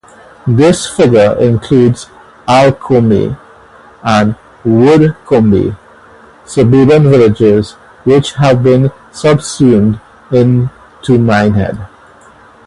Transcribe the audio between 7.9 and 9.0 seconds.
which have been